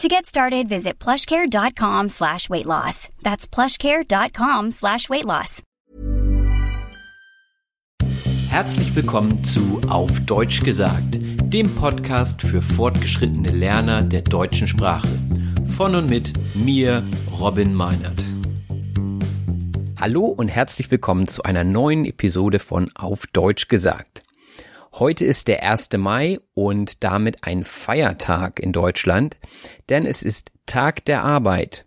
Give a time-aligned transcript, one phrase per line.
[0.00, 3.08] To get started, visit plushcare.com slash weight loss.
[3.22, 5.62] That's plushcare.com slash weight loss.
[8.48, 15.08] Herzlich willkommen zu Auf Deutsch gesagt, dem Podcast für fortgeschrittene Lerner der deutschen Sprache.
[15.76, 17.04] Von und mit mir,
[17.38, 18.20] Robin Meinert.
[20.00, 24.23] Hallo und herzlich willkommen zu einer neuen Episode von Auf Deutsch gesagt.
[24.96, 25.88] Heute ist der 1.
[25.96, 29.36] Mai und damit ein Feiertag in Deutschland,
[29.88, 31.84] denn es ist Tag der Arbeit.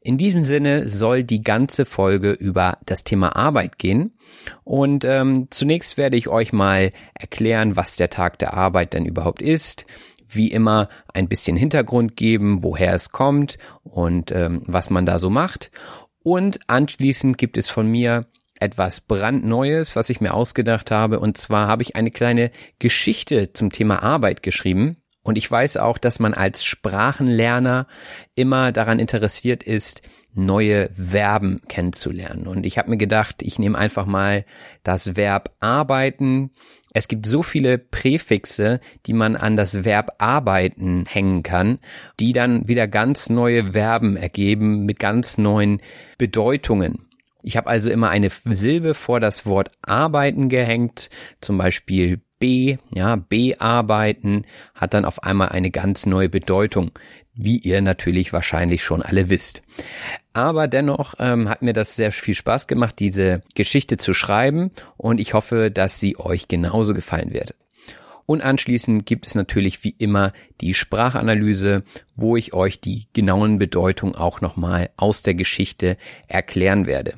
[0.00, 4.16] In diesem Sinne soll die ganze Folge über das Thema Arbeit gehen.
[4.64, 9.42] Und ähm, zunächst werde ich euch mal erklären, was der Tag der Arbeit denn überhaupt
[9.42, 9.84] ist.
[10.26, 15.28] Wie immer ein bisschen Hintergrund geben, woher es kommt und ähm, was man da so
[15.28, 15.70] macht.
[16.22, 18.24] Und anschließend gibt es von mir
[18.60, 21.20] etwas brandneues, was ich mir ausgedacht habe.
[21.20, 24.96] Und zwar habe ich eine kleine Geschichte zum Thema Arbeit geschrieben.
[25.22, 27.88] Und ich weiß auch, dass man als Sprachenlerner
[28.36, 30.02] immer daran interessiert ist,
[30.36, 32.46] neue Verben kennenzulernen.
[32.46, 34.44] Und ich habe mir gedacht, ich nehme einfach mal
[34.84, 36.50] das Verb arbeiten.
[36.92, 41.78] Es gibt so viele Präfixe, die man an das Verb arbeiten hängen kann,
[42.20, 45.80] die dann wieder ganz neue Verben ergeben mit ganz neuen
[46.18, 47.05] Bedeutungen.
[47.46, 53.14] Ich habe also immer eine Silbe vor das Wort arbeiten gehängt, zum Beispiel B, ja,
[53.14, 54.42] bearbeiten
[54.74, 56.90] hat dann auf einmal eine ganz neue Bedeutung,
[57.34, 59.62] wie ihr natürlich wahrscheinlich schon alle wisst.
[60.32, 65.20] Aber dennoch ähm, hat mir das sehr viel Spaß gemacht, diese Geschichte zu schreiben und
[65.20, 67.54] ich hoffe, dass sie euch genauso gefallen wird.
[68.26, 71.84] Und anschließend gibt es natürlich wie immer die Sprachanalyse,
[72.16, 75.96] wo ich euch die genauen Bedeutungen auch nochmal aus der Geschichte
[76.26, 77.14] erklären werde.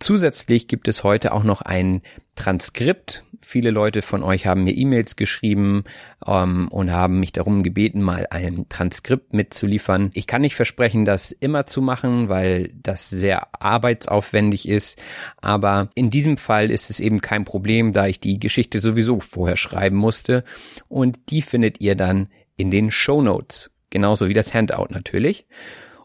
[0.00, 2.02] Zusätzlich gibt es heute auch noch ein
[2.36, 3.24] Transkript.
[3.42, 5.84] Viele Leute von euch haben mir E-Mails geschrieben
[6.24, 10.10] ähm, und haben mich darum gebeten, mal ein Transkript mitzuliefern.
[10.14, 15.00] Ich kann nicht versprechen, das immer zu machen, weil das sehr arbeitsaufwendig ist.
[15.40, 19.56] Aber in diesem Fall ist es eben kein Problem, da ich die Geschichte sowieso vorher
[19.56, 20.44] schreiben musste.
[20.88, 23.70] Und die findet ihr dann in den Show Notes.
[23.90, 25.46] Genauso wie das Handout natürlich.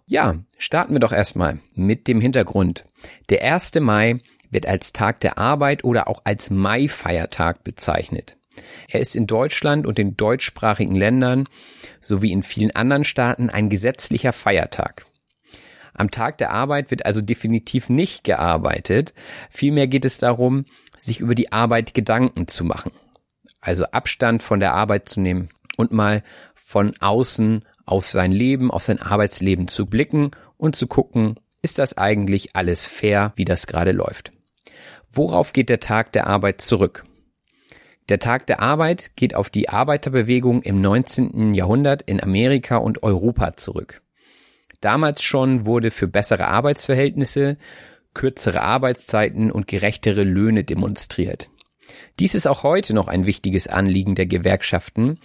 [0.06, 2.86] Ja, starten wir doch erstmal mit dem Hintergrund.
[3.30, 3.76] Der 1.
[3.76, 4.20] Mai
[4.50, 8.38] wird als Tag der Arbeit oder auch als Mai-Feiertag bezeichnet.
[8.88, 11.48] Er ist in Deutschland und den deutschsprachigen Ländern
[12.02, 15.06] sowie in vielen anderen Staaten ein gesetzlicher Feiertag.
[15.96, 19.14] Am Tag der Arbeit wird also definitiv nicht gearbeitet.
[19.50, 20.66] Vielmehr geht es darum,
[20.98, 22.92] sich über die Arbeit Gedanken zu machen.
[23.62, 26.24] Also Abstand von der Arbeit zu nehmen und mal
[26.56, 31.98] von außen auf sein Leben, auf sein Arbeitsleben zu blicken und zu gucken, ist das
[31.98, 34.32] eigentlich alles fair, wie das gerade läuft.
[35.12, 37.06] Worauf geht der Tag der Arbeit zurück?
[38.10, 41.54] Der Tag der Arbeit geht auf die Arbeiterbewegung im 19.
[41.54, 44.02] Jahrhundert in Amerika und Europa zurück.
[44.82, 47.58] Damals schon wurde für bessere Arbeitsverhältnisse,
[48.14, 51.50] kürzere Arbeitszeiten und gerechtere Löhne demonstriert.
[52.20, 55.20] Dies ist auch heute noch ein wichtiges Anliegen der Gewerkschaften,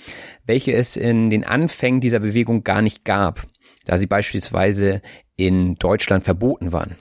[0.46, 3.46] welche es in den Anfängen dieser Bewegung gar nicht gab,
[3.84, 5.02] da sie beispielsweise
[5.38, 6.96] in Deutschland verboten waren.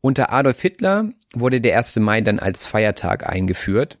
[0.00, 2.00] Unter Adolf Hitler wurde der 1.
[2.00, 3.98] Mai dann als Feiertag eingeführt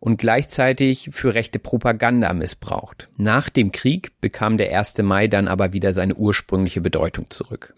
[0.00, 3.08] und gleichzeitig für rechte Propaganda missbraucht.
[3.16, 4.98] Nach dem Krieg bekam der 1.
[4.98, 7.74] Mai dann aber wieder seine ursprüngliche Bedeutung zurück.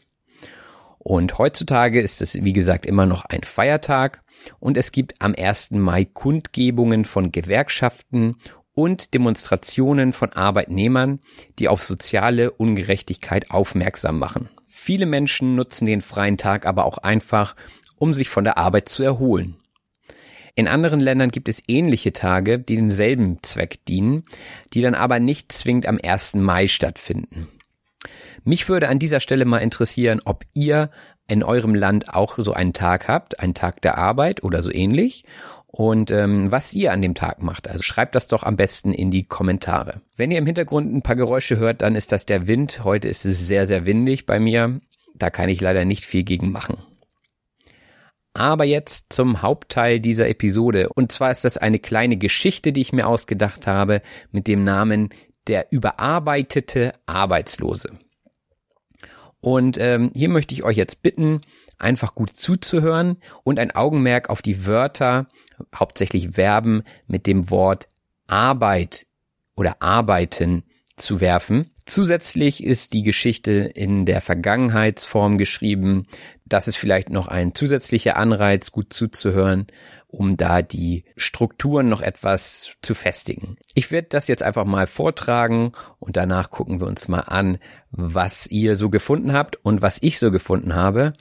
[0.99, 4.23] Und heutzutage ist es, wie gesagt, immer noch ein Feiertag
[4.59, 5.73] und es gibt am 1.
[5.73, 8.37] Mai Kundgebungen von Gewerkschaften
[8.73, 11.21] und Demonstrationen von Arbeitnehmern,
[11.59, 14.49] die auf soziale Ungerechtigkeit aufmerksam machen.
[14.87, 17.57] Viele Menschen nutzen den freien Tag aber auch einfach,
[17.99, 19.57] um sich von der Arbeit zu erholen.
[20.55, 24.27] In anderen Ländern gibt es ähnliche Tage, die denselben Zweck dienen,
[24.75, 26.35] die dann aber nicht zwingend am 1.
[26.35, 27.49] Mai stattfinden.
[28.45, 30.93] Mich würde an dieser Stelle mal interessieren, ob ihr
[31.27, 35.25] in eurem Land auch so einen Tag habt, einen Tag der Arbeit oder so ähnlich
[35.77, 37.69] und ähm, was ihr an dem Tag macht.
[37.69, 40.01] Also schreibt das doch am besten in die Kommentare.
[40.17, 42.83] Wenn ihr im Hintergrund ein paar Geräusche hört, dann ist das der Wind.
[42.83, 44.81] Heute ist es sehr, sehr windig bei mir.
[45.15, 46.79] Da kann ich leider nicht viel gegen machen.
[48.33, 50.89] Aber jetzt zum Hauptteil dieser Episode.
[50.95, 54.01] Und zwar ist das eine kleine Geschichte, die ich mir ausgedacht habe
[54.33, 55.11] mit dem Namen
[55.47, 57.99] Der überarbeitete Arbeitslose.
[59.41, 61.43] Und ähm, hier möchte ich euch jetzt bitten,
[61.79, 65.29] einfach gut zuzuhören und ein Augenmerk auf die Wörter,
[65.75, 67.89] hauptsächlich Verben mit dem Wort
[68.27, 69.07] Arbeit
[69.55, 70.65] oder arbeiten
[70.97, 71.71] zu werfen.
[71.85, 76.07] Zusätzlich ist die Geschichte in der Vergangenheitsform geschrieben.
[76.45, 79.67] Das ist vielleicht noch ein zusätzlicher Anreiz, gut zuzuhören,
[80.09, 83.57] um da die Strukturen noch etwas zu festigen.
[83.75, 87.59] Ich werde das jetzt einfach mal vortragen und danach gucken wir uns mal an,
[87.91, 91.13] was ihr so gefunden habt und was ich so gefunden habe.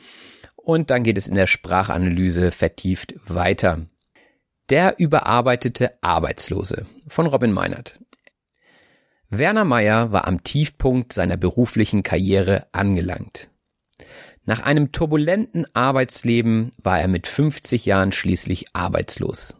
[0.65, 3.85] Und dann geht es in der Sprachanalyse vertieft weiter.
[4.71, 7.99] Der überarbeitete Arbeitslose von Robin Meinert.
[9.29, 13.51] Werner Meyer war am Tiefpunkt seiner beruflichen Karriere angelangt.
[14.45, 19.55] Nach einem turbulenten Arbeitsleben war er mit 50 Jahren schließlich arbeitslos.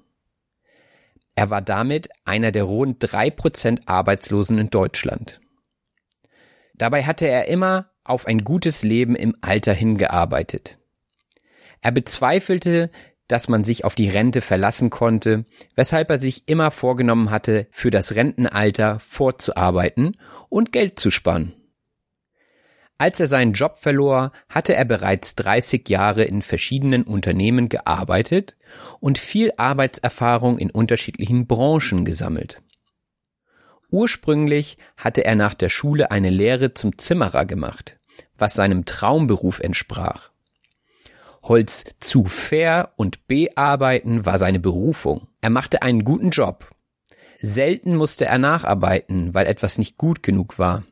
[1.36, 5.40] Er war damit einer der rund drei Prozent Arbeitslosen in Deutschland.
[6.74, 10.80] Dabei hatte er immer auf ein gutes Leben im Alter hingearbeitet.
[11.86, 12.90] Er bezweifelte
[13.28, 15.46] dass man sich auf die Rente verlassen konnte,
[15.76, 20.18] weshalb er sich immer vorgenommen hatte, für das Rentenalter vorzuarbeiten
[20.50, 21.54] und Geld zu sparen.
[22.98, 28.56] Als er seinen Job verlor, hatte er bereits 30 Jahre in verschiedenen Unternehmen gearbeitet
[29.00, 32.62] und viel Arbeitserfahrung in unterschiedlichen Branchen gesammelt.
[33.90, 38.00] Ursprünglich hatte er nach der Schule eine Lehre zum Zimmerer gemacht,
[38.38, 40.35] was seinem Traumberuf entsprach.
[41.48, 45.28] Holz zu fair und bearbeiten war seine Berufung.
[45.42, 46.72] Er machte einen guten Job.
[47.40, 50.84] Selten musste er nacharbeiten, weil etwas nicht gut genug war.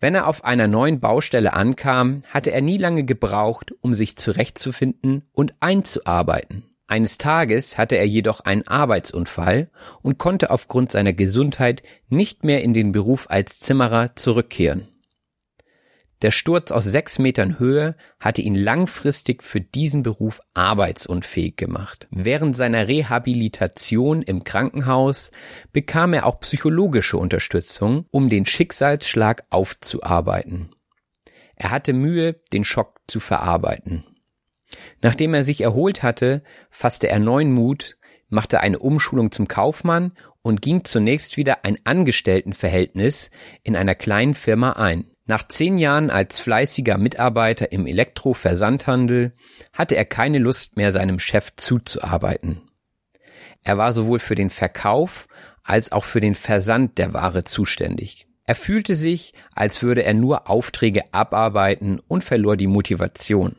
[0.00, 5.28] Wenn er auf einer neuen Baustelle ankam, hatte er nie lange gebraucht, um sich zurechtzufinden
[5.32, 6.64] und einzuarbeiten.
[6.86, 9.70] Eines Tages hatte er jedoch einen Arbeitsunfall
[10.02, 14.88] und konnte aufgrund seiner Gesundheit nicht mehr in den Beruf als Zimmerer zurückkehren.
[16.22, 22.08] Der Sturz aus sechs Metern Höhe hatte ihn langfristig für diesen Beruf arbeitsunfähig gemacht.
[22.10, 25.30] Während seiner Rehabilitation im Krankenhaus
[25.72, 30.74] bekam er auch psychologische Unterstützung, um den Schicksalsschlag aufzuarbeiten.
[31.56, 34.04] Er hatte Mühe, den Schock zu verarbeiten.
[35.00, 37.96] Nachdem er sich erholt hatte, fasste er neuen Mut,
[38.28, 40.12] machte eine Umschulung zum Kaufmann
[40.42, 43.30] und ging zunächst wieder ein Angestelltenverhältnis
[43.62, 45.09] in einer kleinen Firma ein.
[45.30, 49.32] Nach zehn Jahren als fleißiger Mitarbeiter im Elektroversandhandel
[49.72, 52.62] hatte er keine Lust mehr, seinem Chef zuzuarbeiten.
[53.62, 55.28] Er war sowohl für den Verkauf
[55.62, 58.26] als auch für den Versand der Ware zuständig.
[58.44, 63.54] Er fühlte sich, als würde er nur Aufträge abarbeiten und verlor die Motivation.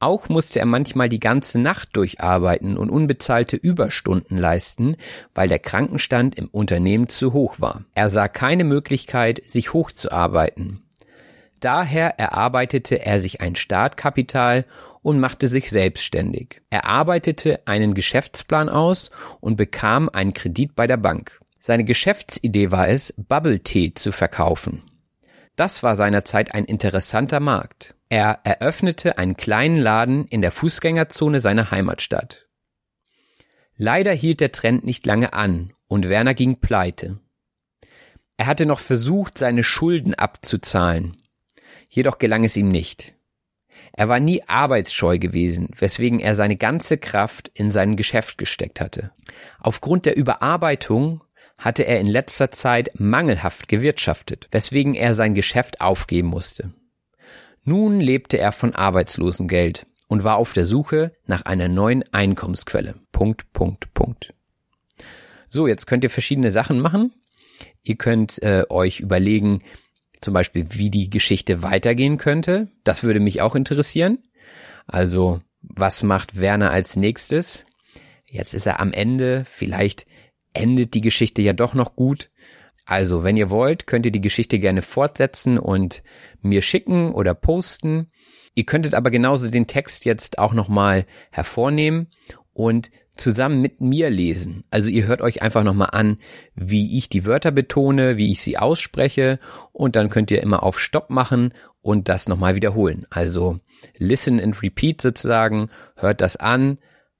[0.00, 4.96] Auch musste er manchmal die ganze Nacht durcharbeiten und unbezahlte Überstunden leisten,
[5.34, 7.84] weil der Krankenstand im Unternehmen zu hoch war.
[7.94, 10.84] Er sah keine Möglichkeit, sich hochzuarbeiten.
[11.58, 14.64] Daher erarbeitete er sich ein Startkapital
[15.02, 16.60] und machte sich selbstständig.
[16.70, 21.40] Er arbeitete einen Geschäftsplan aus und bekam einen Kredit bei der Bank.
[21.58, 24.82] Seine Geschäftsidee war es, Bubble Tea zu verkaufen.
[25.58, 27.96] Das war seinerzeit ein interessanter Markt.
[28.08, 32.46] Er eröffnete einen kleinen Laden in der Fußgängerzone seiner Heimatstadt.
[33.74, 37.18] Leider hielt der Trend nicht lange an und Werner ging pleite.
[38.36, 41.16] Er hatte noch versucht, seine Schulden abzuzahlen.
[41.90, 43.16] Jedoch gelang es ihm nicht.
[43.94, 49.10] Er war nie arbeitsscheu gewesen, weswegen er seine ganze Kraft in sein Geschäft gesteckt hatte.
[49.58, 51.24] Aufgrund der Überarbeitung
[51.58, 56.72] hatte er in letzter Zeit mangelhaft gewirtschaftet, weswegen er sein Geschäft aufgeben musste.
[57.64, 62.94] Nun lebte er von Arbeitslosengeld und war auf der Suche nach einer neuen Einkommensquelle.
[63.12, 64.32] Punkt, Punkt, Punkt.
[65.50, 67.12] So, jetzt könnt ihr verschiedene Sachen machen.
[67.82, 69.62] Ihr könnt äh, euch überlegen,
[70.20, 72.68] zum Beispiel, wie die Geschichte weitergehen könnte.
[72.84, 74.18] Das würde mich auch interessieren.
[74.86, 77.64] Also, was macht Werner als nächstes?
[78.30, 79.44] Jetzt ist er am Ende.
[79.44, 80.06] Vielleicht
[80.52, 82.30] endet die Geschichte ja doch noch gut.
[82.84, 86.02] Also, wenn ihr wollt, könnt ihr die Geschichte gerne fortsetzen und
[86.40, 88.10] mir schicken oder posten.
[88.54, 92.08] Ihr könntet aber genauso den Text jetzt auch nochmal hervornehmen
[92.54, 94.64] und zusammen mit mir lesen.
[94.70, 96.16] Also ihr hört euch einfach nochmal an,
[96.54, 99.38] wie ich die Wörter betone, wie ich sie ausspreche
[99.72, 101.52] und dann könnt ihr immer auf Stopp machen
[101.82, 103.06] und das nochmal wiederholen.
[103.10, 103.60] Also
[103.96, 106.78] listen and repeat sozusagen, hört das an,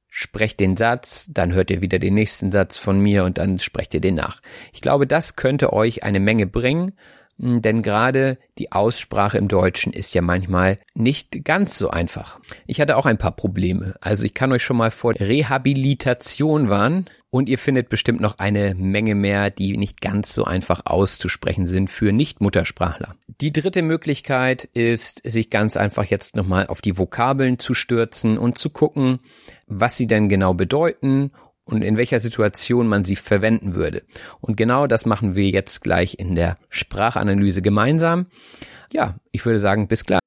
[0.08, 3.94] sprecht den Satz, dann hört ihr wieder den nächsten Satz von mir und dann sprecht
[3.94, 4.40] ihr den nach.
[4.72, 6.92] Ich glaube, das könnte euch eine Menge bringen
[7.38, 12.40] denn gerade die Aussprache im Deutschen ist ja manchmal nicht ganz so einfach.
[12.66, 13.94] Ich hatte auch ein paar Probleme.
[14.00, 18.74] Also ich kann euch schon mal vor Rehabilitation warnen und ihr findet bestimmt noch eine
[18.74, 23.14] Menge mehr, die nicht ganz so einfach auszusprechen sind für Nicht-Muttersprachler.
[23.40, 28.58] Die dritte Möglichkeit ist, sich ganz einfach jetzt nochmal auf die Vokabeln zu stürzen und
[28.58, 29.20] zu gucken,
[29.68, 31.30] was sie denn genau bedeuten
[31.68, 34.02] und in welcher Situation man sie verwenden würde.
[34.40, 38.26] Und genau das machen wir jetzt gleich in der Sprachanalyse gemeinsam.
[38.92, 40.20] Ja, ich würde sagen, bis gleich.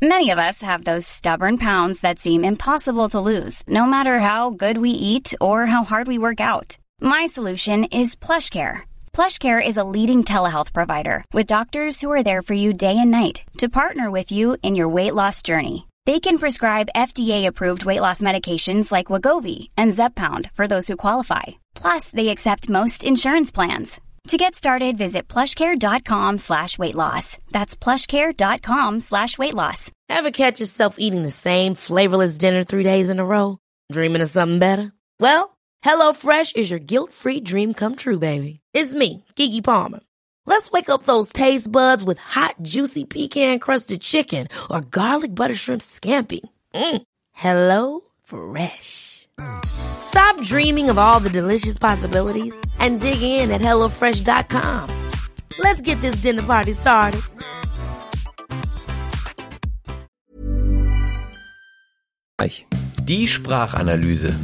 [0.00, 4.50] Many of us have those stubborn pounds that seem impossible to lose, no matter how
[4.50, 6.76] good we eat or how hard we work out.
[7.00, 8.80] My solution is PlushCare.
[9.12, 13.12] PlushCare is a leading telehealth provider with doctors who are there for you day and
[13.12, 15.86] night to partner with you in your weight loss journey.
[16.04, 21.42] They can prescribe FDA-approved weight loss medications like Wagovi and Zepbound for those who qualify.
[21.76, 24.00] Plus, they accept most insurance plans.
[24.28, 27.38] To get started, visit plushcare.com slash weight loss.
[27.52, 29.90] That's plushcare.com slash weight loss.
[30.08, 33.58] Ever catch yourself eating the same flavorless dinner three days in a row?
[33.92, 34.92] Dreaming of something better?
[35.20, 38.60] Well, HelloFresh is your guilt-free dream come true, baby.
[38.74, 40.00] It's me, Kiki Palmer.
[40.44, 45.54] Let's wake up those taste buds with hot, juicy pecan crusted chicken or garlic butter
[45.54, 46.40] shrimp scampi.
[46.74, 47.02] Mm.
[47.32, 49.28] Hello Fresh.
[49.64, 55.10] Stop dreaming of all the delicious possibilities and dig in at HelloFresh.com.
[55.58, 57.22] Let's get this dinner party started.
[63.04, 64.34] Die Sprachanalyse.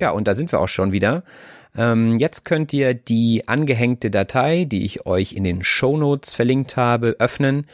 [0.00, 1.22] Ja, und da sind wir auch schon wieder.
[1.78, 6.76] Ähm, jetzt könnt ihr die angehängte Datei, die ich euch in den Show Notes verlinkt
[6.76, 7.66] habe, öffnen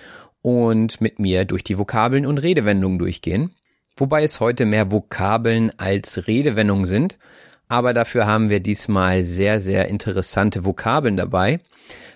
[0.42, 3.54] und mit mir durch die Vokabeln und Redewendungen durchgehen.
[3.96, 7.18] Wobei es heute mehr Vokabeln als Redewendungen sind.
[7.66, 11.60] Aber dafür haben wir diesmal sehr, sehr interessante Vokabeln dabei.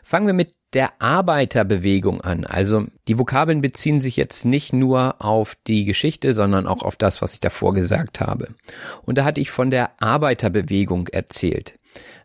[0.03, 2.45] Fangen wir mit der Arbeiterbewegung an.
[2.45, 7.23] Also die Vokabeln beziehen sich jetzt nicht nur auf die Geschichte, sondern auch auf das,
[7.23, 8.49] was ich davor gesagt habe.
[9.03, 11.78] Und da hatte ich von der Arbeiterbewegung erzählt.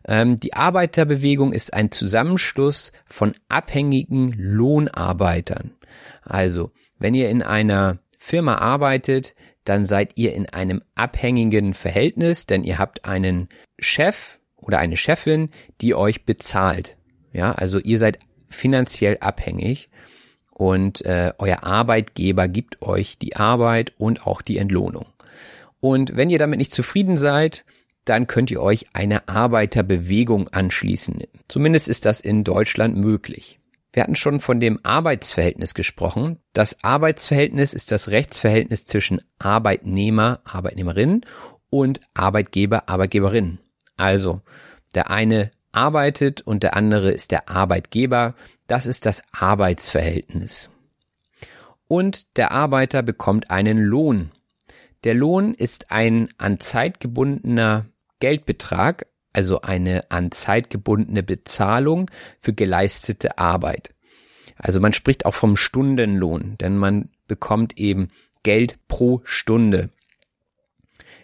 [0.06, 5.72] Ähm, die Arbeiterbewegung ist ein Zusammenschluss von abhängigen Lohnarbeitern.
[6.22, 12.64] Also, wenn ihr in einer Firma arbeitet, dann seid ihr in einem abhängigen Verhältnis, denn
[12.64, 15.50] ihr habt einen Chef oder eine Chefin,
[15.80, 16.96] die euch bezahlt.
[17.32, 19.90] Ja, also ihr seid finanziell abhängig
[20.50, 25.06] und äh, euer Arbeitgeber gibt euch die Arbeit und auch die Entlohnung.
[25.80, 27.64] Und wenn ihr damit nicht zufrieden seid,
[28.04, 31.22] dann könnt ihr euch einer Arbeiterbewegung anschließen.
[31.48, 33.58] Zumindest ist das in Deutschland möglich.
[33.92, 36.38] Wir hatten schon von dem Arbeitsverhältnis gesprochen.
[36.52, 41.20] Das Arbeitsverhältnis ist das Rechtsverhältnis zwischen Arbeitnehmer, Arbeitnehmerin
[41.70, 43.58] und Arbeitgeber, Arbeitgeberin.
[43.96, 44.42] Also
[44.94, 48.34] der eine arbeitet und der andere ist der Arbeitgeber.
[48.66, 50.70] Das ist das Arbeitsverhältnis.
[51.86, 54.32] Und der Arbeiter bekommt einen Lohn.
[55.04, 57.86] Der Lohn ist ein an Zeit gebundener
[58.24, 63.90] Geldbetrag, also eine an Zeit gebundene Bezahlung für geleistete Arbeit.
[64.56, 68.08] Also man spricht auch vom Stundenlohn, denn man bekommt eben
[68.42, 69.90] Geld pro Stunde.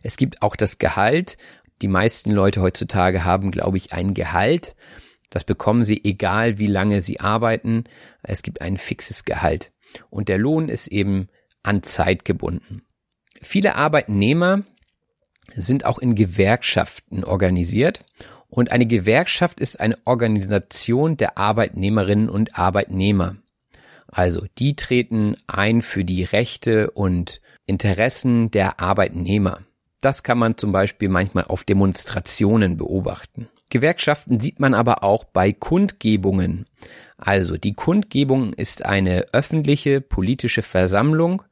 [0.03, 1.39] Es gibt auch das Gehalt,
[1.81, 4.77] die meisten Leute heutzutage haben, glaube ich, ein Gehalt.
[5.31, 7.85] Das bekommen sie egal, wie lange sie arbeiten.
[8.23, 9.73] Es gibt ein fixes Gehalt.
[10.11, 11.31] Und der Lohn ist eben
[11.63, 12.83] an Zeit gebunden.
[13.41, 14.65] Viele Arbeitnehmer
[15.57, 18.05] sind auch in Gewerkschaften organisiert.
[18.49, 23.37] Und eine Gewerkschaft ist eine Organisation der Arbeitnehmerinnen und Arbeitnehmer.
[24.09, 29.61] Also die treten ein für die Rechte und Interessen der Arbeitnehmer.
[30.01, 33.49] Das kann man zum Beispiel manchmal auf Demonstrationen beobachten.
[33.69, 36.67] Gewerkschaften sieht man aber auch bei Kundgebungen.
[37.17, 41.43] Also die Kundgebung ist eine öffentliche politische Versammlung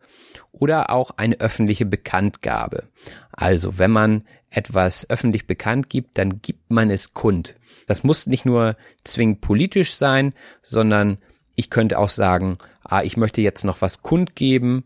[0.52, 2.84] oder auch eine öffentliche Bekanntgabe.
[3.32, 7.56] Also wenn man etwas öffentlich bekannt gibt, dann gibt man es kund.
[7.86, 11.18] Das muss nicht nur zwingend politisch sein, sondern
[11.54, 14.84] ich könnte auch sagen, ah, ich möchte jetzt noch was kundgeben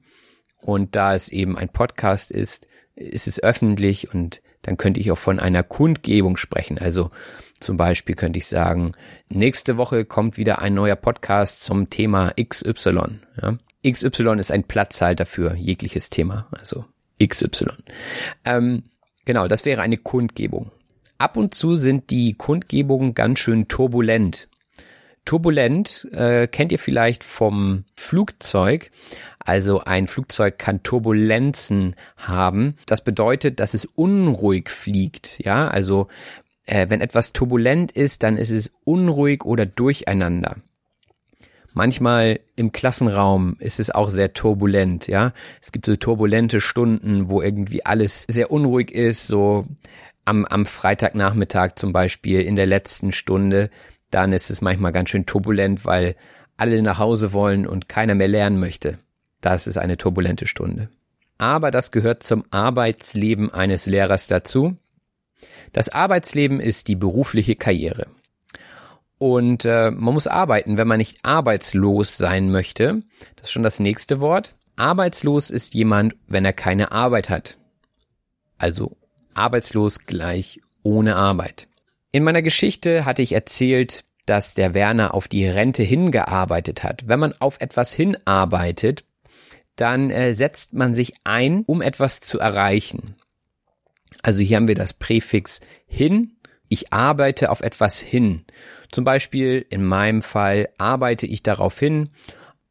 [0.58, 5.18] und da es eben ein Podcast ist, ist es öffentlich und dann könnte ich auch
[5.18, 6.78] von einer Kundgebung sprechen.
[6.78, 7.10] Also
[7.58, 8.92] zum Beispiel könnte ich sagen,
[9.28, 13.20] nächste Woche kommt wieder ein neuer Podcast zum Thema XY.
[13.40, 13.58] Ja?
[13.86, 16.84] XY ist ein Platzhalter für jegliches Thema, also
[17.22, 17.66] XY.
[18.44, 18.84] Ähm,
[19.24, 20.70] genau, das wäre eine Kundgebung.
[21.18, 24.48] Ab und zu sind die Kundgebungen ganz schön turbulent.
[25.24, 28.90] Turbulent äh, kennt ihr vielleicht vom Flugzeug.
[29.38, 32.76] Also ein Flugzeug kann Turbulenzen haben.
[32.86, 35.38] Das bedeutet, dass es unruhig fliegt.
[35.44, 36.08] Ja, also
[36.66, 40.56] äh, wenn etwas turbulent ist, dann ist es unruhig oder durcheinander.
[41.74, 45.32] Manchmal im Klassenraum ist es auch sehr turbulent, ja.
[45.60, 49.66] Es gibt so turbulente Stunden, wo irgendwie alles sehr unruhig ist, so
[50.24, 53.70] am, am Freitagnachmittag zum Beispiel in der letzten Stunde,
[54.10, 56.16] dann ist es manchmal ganz schön turbulent, weil
[56.56, 58.98] alle nach Hause wollen und keiner mehr lernen möchte.
[59.40, 60.88] Das ist eine turbulente Stunde.
[61.38, 64.76] Aber das gehört zum Arbeitsleben eines Lehrers dazu.
[65.72, 68.06] Das Arbeitsleben ist die berufliche Karriere.
[69.22, 73.04] Und äh, man muss arbeiten, wenn man nicht arbeitslos sein möchte.
[73.36, 74.56] Das ist schon das nächste Wort.
[74.74, 77.56] Arbeitslos ist jemand, wenn er keine Arbeit hat.
[78.58, 78.96] Also
[79.32, 81.68] arbeitslos gleich ohne Arbeit.
[82.10, 87.06] In meiner Geschichte hatte ich erzählt, dass der Werner auf die Rente hingearbeitet hat.
[87.06, 89.04] Wenn man auf etwas hinarbeitet,
[89.76, 93.14] dann äh, setzt man sich ein, um etwas zu erreichen.
[94.20, 96.38] Also hier haben wir das Präfix hin.
[96.68, 98.44] Ich arbeite auf etwas hin.
[98.92, 102.10] Zum Beispiel in meinem Fall arbeite ich darauf hin,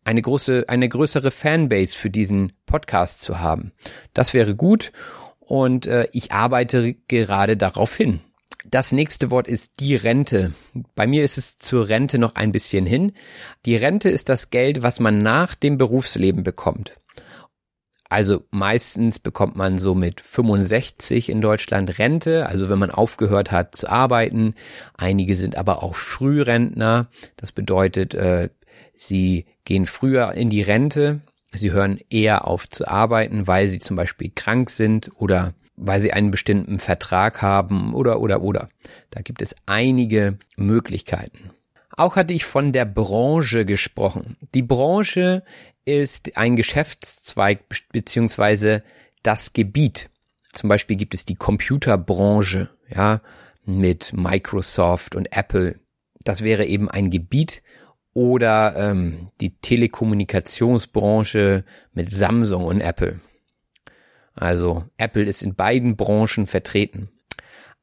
[0.04, 3.74] eine große, eine größere Fanbase für diesen Podcast zu haben.
[4.14, 4.92] Das wäre gut
[5.40, 8.22] und äh, ich arbeite gerade darauf hin.
[8.66, 10.54] Das nächste Wort ist die Rente.
[10.94, 13.14] Bei mir ist es zur Rente noch ein bisschen hin.
[13.66, 17.01] Die Rente ist das Geld, was man nach dem Berufsleben bekommt.
[18.12, 23.74] Also meistens bekommt man so mit 65 in Deutschland Rente, also wenn man aufgehört hat
[23.74, 24.54] zu arbeiten.
[24.98, 27.08] Einige sind aber auch Frührentner.
[27.38, 28.50] Das bedeutet, äh,
[28.98, 31.22] sie gehen früher in die Rente.
[31.54, 36.12] Sie hören eher auf zu arbeiten, weil sie zum Beispiel krank sind oder weil sie
[36.12, 38.68] einen bestimmten Vertrag haben oder oder oder.
[39.10, 41.52] Da gibt es einige Möglichkeiten.
[42.02, 44.36] Auch hatte ich von der Branche gesprochen.
[44.56, 45.44] Die Branche
[45.86, 47.60] ist ein Geschäftszweig
[47.92, 48.82] beziehungsweise
[49.22, 50.10] das Gebiet.
[50.52, 53.22] Zum Beispiel gibt es die Computerbranche, ja,
[53.66, 55.80] mit Microsoft und Apple.
[56.24, 57.62] Das wäre eben ein Gebiet
[58.14, 63.20] oder ähm, die Telekommunikationsbranche mit Samsung und Apple.
[64.34, 67.12] Also Apple ist in beiden Branchen vertreten.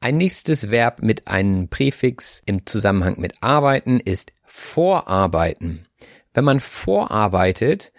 [0.00, 5.88] Ein nächstes Verb mit einem Präfix im Zusammenhang mit arbeiten ist vorarbeiten.
[6.32, 7.92] Wenn man vorarbeitet,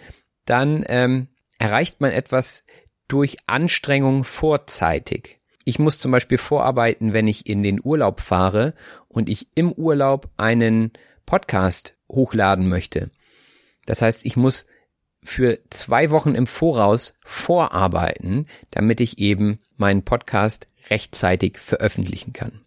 [0.45, 2.63] dann ähm, erreicht man etwas
[3.09, 5.41] durch Anstrengung vorzeitig.
[5.65, 8.75] Ich muss zum Beispiel vorarbeiten, wenn ich in den Urlaub fahre
[9.09, 10.93] und ich im Urlaub einen
[11.25, 13.11] Podcast hochladen möchte.
[13.85, 14.67] Das heißt, ich muss
[15.21, 22.61] für zwei Wochen im Voraus vorarbeiten, damit ich eben meinen Podcast rechtzeitig veröffentlichen kann.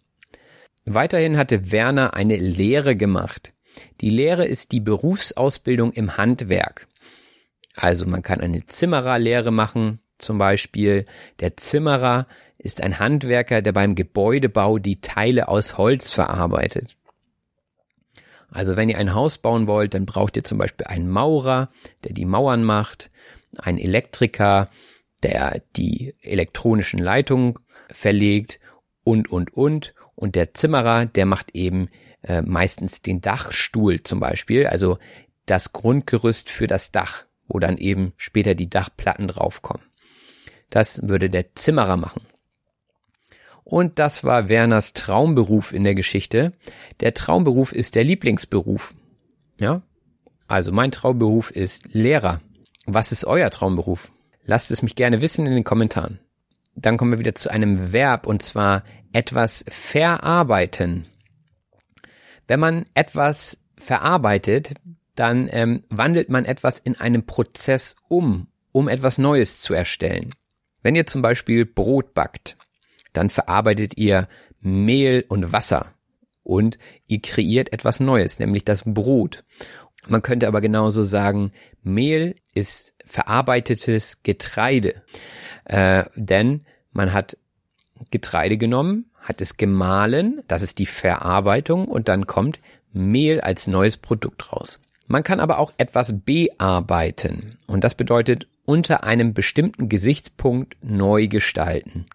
[0.85, 3.53] Weiterhin hatte Werner eine Lehre gemacht.
[4.01, 6.87] Die Lehre ist die Berufsausbildung im Handwerk.
[7.75, 11.05] Also man kann eine Zimmererlehre machen, zum Beispiel.
[11.39, 16.95] Der Zimmerer ist ein Handwerker, der beim Gebäudebau die Teile aus Holz verarbeitet.
[18.49, 21.69] Also wenn ihr ein Haus bauen wollt, dann braucht ihr zum Beispiel einen Maurer,
[22.03, 23.09] der die Mauern macht,
[23.57, 24.69] einen Elektriker,
[25.23, 27.55] der die elektronischen Leitungen
[27.93, 28.59] verlegt
[29.03, 29.93] und, und, und.
[30.15, 31.89] Und der Zimmerer, der macht eben
[32.23, 34.97] äh, meistens den Dachstuhl zum Beispiel, also
[35.45, 39.83] das Grundgerüst für das Dach, wo dann eben später die Dachplatten draufkommen.
[40.69, 42.21] Das würde der Zimmerer machen.
[43.63, 46.53] Und das war Werners Traumberuf in der Geschichte.
[46.99, 48.93] Der Traumberuf ist der Lieblingsberuf.
[49.59, 49.81] Ja?
[50.47, 52.41] Also mein Traumberuf ist Lehrer.
[52.85, 54.11] Was ist euer Traumberuf?
[54.45, 56.19] Lasst es mich gerne wissen in den Kommentaren.
[56.75, 58.83] Dann kommen wir wieder zu einem Verb und zwar
[59.13, 61.05] etwas verarbeiten.
[62.47, 64.73] Wenn man etwas verarbeitet,
[65.15, 70.33] dann ähm, wandelt man etwas in einem Prozess um, um etwas Neues zu erstellen.
[70.81, 72.57] Wenn ihr zum Beispiel Brot backt,
[73.13, 74.27] dann verarbeitet ihr
[74.59, 75.93] Mehl und Wasser
[76.41, 79.43] und ihr kreiert etwas Neues, nämlich das Brot.
[80.07, 85.01] Man könnte aber genauso sagen, Mehl ist verarbeitetes Getreide,
[85.65, 87.37] äh, denn man hat
[88.11, 92.59] Getreide genommen, hat es gemahlen, das ist die Verarbeitung und dann kommt
[92.91, 94.79] Mehl als neues Produkt raus.
[95.07, 102.07] Man kann aber auch etwas bearbeiten und das bedeutet unter einem bestimmten Gesichtspunkt neu gestalten.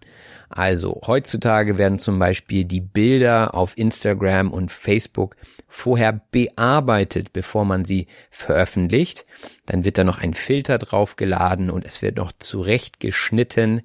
[0.49, 7.85] Also heutzutage werden zum Beispiel die Bilder auf Instagram und Facebook vorher bearbeitet, bevor man
[7.85, 9.27] sie veröffentlicht.
[9.67, 13.83] Dann wird da noch ein Filter draufgeladen und es wird noch zurechtgeschnitten.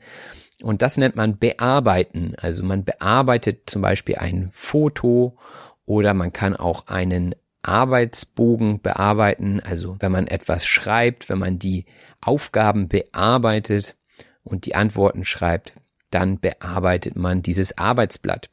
[0.61, 2.35] Und das nennt man bearbeiten.
[2.41, 5.37] Also man bearbeitet zum Beispiel ein Foto
[5.85, 9.59] oder man kann auch einen Arbeitsbogen bearbeiten.
[9.59, 11.85] Also wenn man etwas schreibt, wenn man die
[12.21, 13.95] Aufgaben bearbeitet
[14.43, 15.73] und die Antworten schreibt,
[16.11, 18.49] dann bearbeitet man dieses Arbeitsblatt.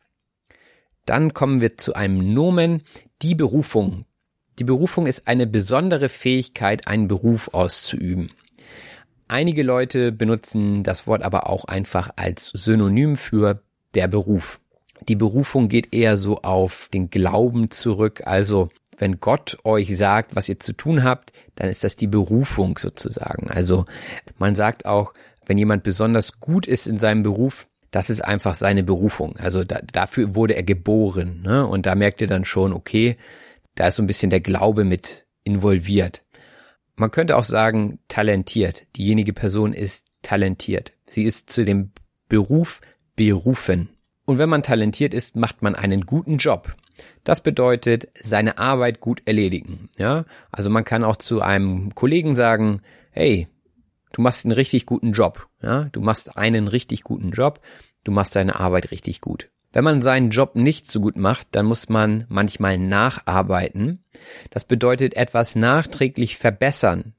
[1.05, 2.83] Dann kommen wir zu einem Nomen,
[3.23, 4.07] die Berufung.
[4.59, 8.31] Die Berufung ist eine besondere Fähigkeit, einen Beruf auszuüben.
[9.29, 13.63] Einige Leute benutzen das Wort aber auch einfach als Synonym für
[13.95, 14.61] der Beruf.
[15.09, 18.23] Die Berufung geht eher so auf den Glauben zurück.
[18.27, 18.71] Also
[19.01, 23.51] wenn Gott euch sagt, was ihr zu tun habt, dann ist das die Berufung sozusagen.
[23.51, 23.87] Also
[24.39, 25.15] man sagt auch,
[25.47, 29.37] wenn jemand besonders gut ist in seinem Beruf, das ist einfach seine Berufung.
[29.39, 31.41] Also da, dafür wurde er geboren.
[31.43, 31.67] Ne?
[31.67, 33.17] Und da merkt ihr dann schon, okay,
[33.75, 36.23] da ist so ein bisschen der Glaube mit involviert.
[36.95, 38.87] Man könnte auch sagen, talentiert.
[38.97, 40.93] Diejenige Person ist talentiert.
[41.09, 41.93] Sie ist zu dem
[42.29, 42.83] Beruf
[43.17, 43.89] berufen.
[44.27, 46.77] Und wenn man talentiert ist, macht man einen guten Job.
[47.25, 49.89] Das bedeutet, seine Arbeit gut erledigen.
[49.99, 53.49] Ja, also man kann auch zu einem Kollegen sagen, hey,
[54.13, 55.49] du machst einen richtig guten Job.
[55.63, 57.61] Ja, du machst einen richtig guten Job.
[58.05, 59.51] Du machst deine Arbeit richtig gut.
[59.73, 64.05] Wenn man seinen Job nicht so gut macht, dann muss man manchmal nacharbeiten.
[64.51, 67.15] Das bedeutet etwas nachträglich verbessern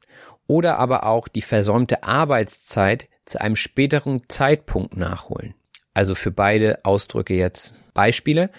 [0.47, 5.53] oder aber auch die versäumte Arbeitszeit zu einem späteren Zeitpunkt nachholen.
[5.93, 8.49] Also für beide Ausdrücke jetzt Beispiele.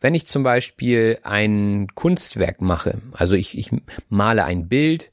[0.00, 3.70] Wenn ich zum Beispiel ein Kunstwerk mache, also ich, ich
[4.08, 5.12] male ein Bild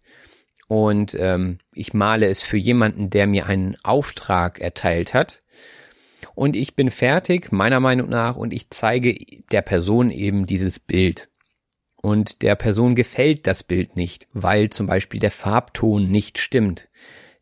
[0.69, 5.43] und ähm, ich male es für jemanden, der mir einen Auftrag erteilt hat.
[6.36, 9.15] Und ich bin fertig, meiner Meinung nach, und ich zeige
[9.52, 11.30] der Person eben dieses Bild.
[12.02, 16.89] Und der Person gefällt das Bild nicht, weil zum Beispiel der Farbton nicht stimmt.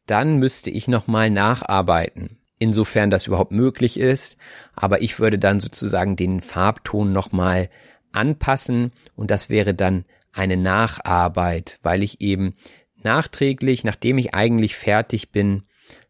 [0.07, 4.37] Dann müsste ich nochmal nacharbeiten, insofern das überhaupt möglich ist.
[4.75, 7.69] Aber ich würde dann sozusagen den Farbton nochmal
[8.11, 12.55] anpassen und das wäre dann eine Nacharbeit, weil ich eben
[13.03, 15.63] nachträglich, nachdem ich eigentlich fertig bin,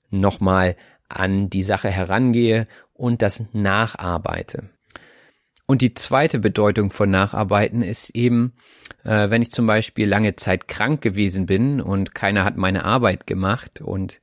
[0.09, 0.75] nochmal
[1.09, 4.69] an die Sache herangehe und das nacharbeite.
[5.67, 8.53] Und die zweite Bedeutung von Nacharbeiten ist eben,
[9.03, 13.25] äh, wenn ich zum Beispiel lange Zeit krank gewesen bin und keiner hat meine Arbeit
[13.25, 14.21] gemacht und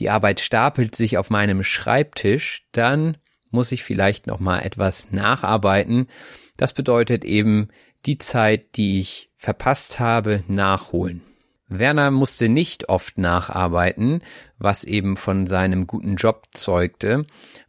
[0.00, 3.18] die Arbeit stapelt sich auf meinem Schreibtisch, dann
[3.50, 6.08] muss ich vielleicht noch mal etwas nacharbeiten.
[6.56, 7.68] Das bedeutet eben
[8.06, 11.20] die Zeit, die ich verpasst habe, nachholen.
[11.68, 14.22] Werner musste nicht oft nacharbeiten,
[14.58, 17.26] was eben von seinem guten Job zeugte,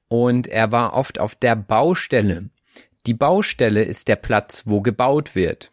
[0.08, 2.50] und er war oft auf der Baustelle.
[3.06, 5.72] Die Baustelle ist der Platz, wo gebaut wird.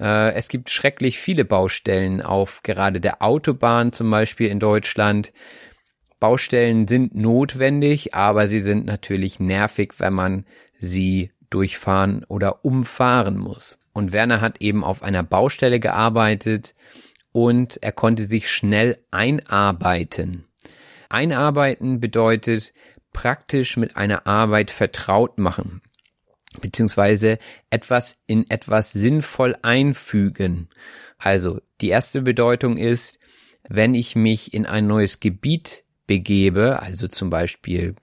[0.00, 5.32] Äh, es gibt schrecklich viele Baustellen auf gerade der Autobahn zum Beispiel in Deutschland.
[6.20, 10.44] Baustellen sind notwendig, aber sie sind natürlich nervig, wenn man
[10.78, 13.78] sie durchfahren oder umfahren muss.
[13.92, 16.74] Und Werner hat eben auf einer Baustelle gearbeitet,
[17.32, 20.46] und er konnte sich schnell einarbeiten.
[21.08, 22.72] Einarbeiten bedeutet
[23.12, 25.80] praktisch mit einer Arbeit vertraut machen,
[26.60, 27.38] beziehungsweise
[27.70, 30.68] etwas in etwas sinnvoll einfügen.
[31.18, 33.18] Also die erste Bedeutung ist,
[33.68, 37.94] wenn ich mich in ein neues Gebiet begebe, also zum Beispiel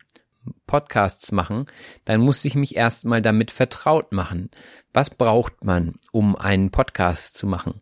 [0.66, 1.66] Podcasts machen,
[2.06, 4.50] dann muss ich mich erstmal damit vertraut machen.
[4.94, 7.82] Was braucht man, um einen Podcast zu machen?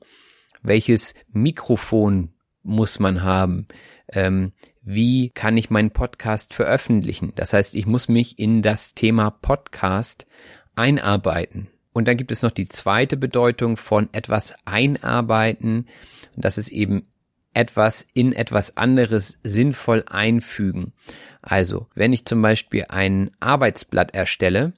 [0.68, 2.34] welches Mikrofon
[2.64, 3.68] muss man haben,
[4.12, 7.32] ähm, wie kann ich meinen Podcast veröffentlichen.
[7.36, 10.26] Das heißt, ich muss mich in das Thema Podcast
[10.76, 11.68] einarbeiten.
[11.94, 15.88] Und dann gibt es noch die zweite Bedeutung von etwas einarbeiten.
[16.36, 17.04] Das ist eben
[17.56, 20.94] etwas in etwas anderes sinnvoll einfügen.
[21.42, 24.74] Also, wenn ich zum Beispiel ein Arbeitsblatt erstelle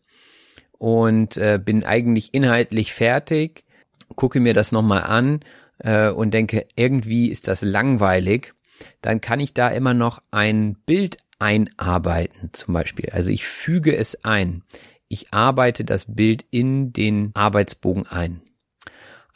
[0.77, 3.63] und äh, bin eigentlich inhaltlich fertig,
[4.15, 5.41] gucke mir das nochmal an
[5.79, 8.53] äh, und denke, irgendwie ist das langweilig,
[9.01, 13.09] dann kann ich da immer noch ein Bild einarbeiten zum Beispiel.
[13.11, 14.63] Also ich füge es ein.
[15.07, 18.41] Ich arbeite das Bild in den Arbeitsbogen ein.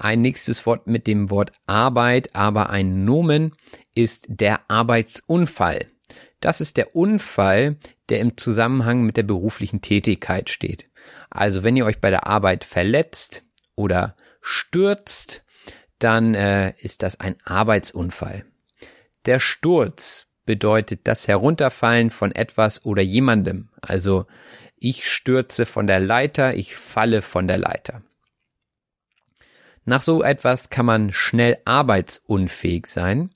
[0.04, 3.54] Ein nächstes Wort mit dem Wort Arbeit, aber ein Nomen
[3.94, 5.92] ist der Arbeitsunfall.
[6.40, 7.78] Das ist der Unfall,
[8.10, 10.90] der im Zusammenhang mit der beruflichen Tätigkeit steht.
[11.30, 13.44] Also wenn ihr euch bei der Arbeit verletzt
[13.76, 15.44] oder stürzt,
[16.00, 18.44] dann äh, ist das ein Arbeitsunfall.
[19.28, 23.70] Der Sturz bedeutet das Herunterfallen von etwas oder jemandem.
[23.82, 24.26] Also
[24.78, 28.02] ich stürze von der Leiter, ich falle von der Leiter.
[29.86, 33.32] Nach so etwas kann man schnell arbeitsunfähig sein.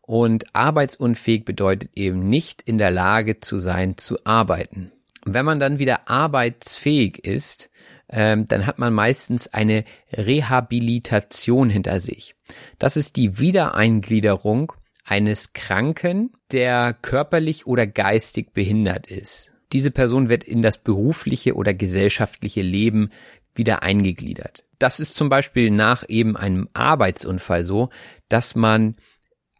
[0.00, 4.92] Und arbeitsunfähig bedeutet eben nicht in der Lage zu sein, zu arbeiten.
[5.24, 7.70] Wenn man dann wieder arbeitsfähig ist,
[8.10, 12.34] ähm, dann hat man meistens eine Rehabilitation hinter sich.
[12.78, 14.72] Das ist die Wiedereingliederung
[15.04, 19.50] eines Kranken, der körperlich oder geistig behindert ist.
[19.72, 23.10] Diese Person wird in das berufliche oder gesellschaftliche Leben
[23.54, 24.64] wieder eingegliedert.
[24.78, 27.90] Das ist zum Beispiel nach eben einem Arbeitsunfall so,
[28.28, 28.96] dass man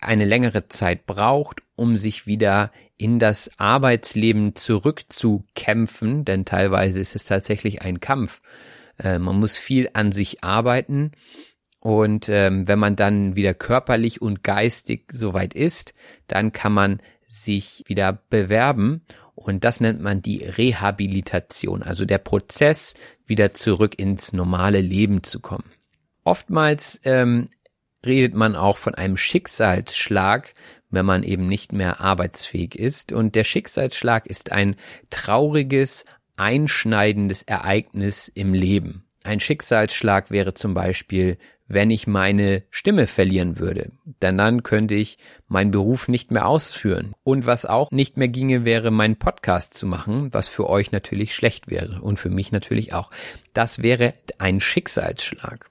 [0.00, 7.24] eine längere Zeit braucht, um sich wieder in das Arbeitsleben zurückzukämpfen, denn teilweise ist es
[7.24, 8.40] tatsächlich ein Kampf.
[8.98, 11.12] Äh, man muss viel an sich arbeiten
[11.80, 15.92] und ähm, wenn man dann wieder körperlich und geistig soweit ist,
[16.28, 19.02] dann kann man sich wieder bewerben
[19.34, 22.94] und das nennt man die Rehabilitation, also der Prozess,
[23.26, 25.70] wieder zurück ins normale Leben zu kommen.
[26.24, 27.48] Oftmals ähm,
[28.04, 30.54] redet man auch von einem Schicksalsschlag,
[30.90, 33.12] wenn man eben nicht mehr arbeitsfähig ist.
[33.12, 34.76] Und der Schicksalsschlag ist ein
[35.10, 36.04] trauriges,
[36.36, 39.04] einschneidendes Ereignis im Leben.
[39.24, 43.90] Ein Schicksalsschlag wäre zum Beispiel wenn ich meine Stimme verlieren würde.
[44.22, 47.14] Denn dann könnte ich meinen Beruf nicht mehr ausführen.
[47.24, 51.34] Und was auch nicht mehr ginge, wäre meinen Podcast zu machen, was für euch natürlich
[51.34, 53.10] schlecht wäre und für mich natürlich auch.
[53.52, 55.70] Das wäre ein Schicksalsschlag.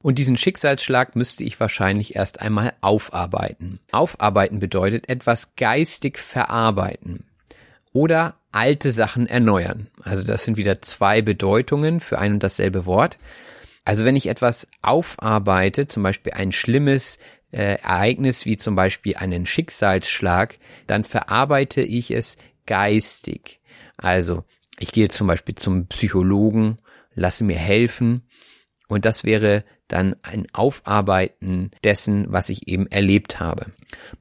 [0.00, 3.80] Und diesen Schicksalsschlag müsste ich wahrscheinlich erst einmal aufarbeiten.
[3.90, 7.24] Aufarbeiten bedeutet etwas geistig verarbeiten
[7.92, 9.88] oder alte Sachen erneuern.
[10.02, 13.18] Also das sind wieder zwei Bedeutungen für ein und dasselbe Wort.
[13.88, 17.18] Also wenn ich etwas aufarbeite, zum Beispiel ein schlimmes
[17.52, 23.62] äh, Ereignis wie zum Beispiel einen Schicksalsschlag, dann verarbeite ich es geistig.
[23.96, 24.44] Also
[24.78, 26.76] ich gehe zum Beispiel zum Psychologen,
[27.14, 28.28] lasse mir helfen
[28.88, 33.72] und das wäre dann ein Aufarbeiten dessen, was ich eben erlebt habe.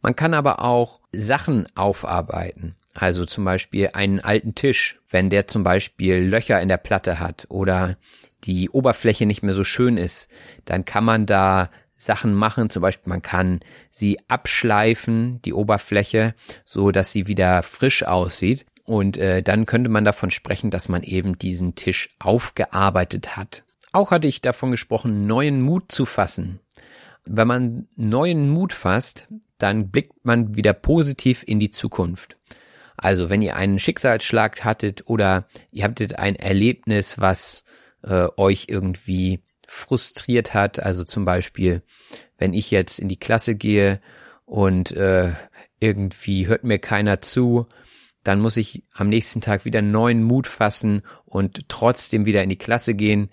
[0.02, 2.78] Man kann aber auch Sachen aufarbeiten.
[2.94, 7.48] Also zum Beispiel einen alten Tisch, wenn der zum Beispiel Löcher in der Platte hat
[7.50, 7.98] oder
[8.48, 10.30] die Oberfläche nicht mehr so schön ist,
[10.66, 13.60] dann kann man da Sachen machen, zum Beispiel man kann
[13.92, 16.34] sie abschleifen, die Oberfläche,
[16.66, 18.66] so dass sie wieder frisch aussieht.
[18.86, 23.64] Und äh, dann könnte man davon sprechen, dass man eben diesen Tisch aufgearbeitet hat.
[23.92, 26.60] Auch hatte ich davon gesprochen, neuen Mut zu fassen.
[27.26, 32.38] Wenn man neuen Mut fasst, dann blickt man wieder positiv in die Zukunft.
[32.96, 37.66] Also wenn ihr einen Schicksalsschlag hattet oder ihr hattet ein Erlebnis, was
[38.08, 40.80] äh, euch irgendwie frustriert hat.
[40.80, 41.84] Also zum Beispiel,
[42.38, 44.00] wenn ich jetzt in die Klasse gehe
[44.46, 45.34] und äh,
[45.80, 47.68] irgendwie hört mir keiner zu,
[48.24, 52.58] dann muss ich am nächsten Tag wieder neuen Mut fassen und trotzdem wieder in die
[52.58, 53.30] Klasse gehen.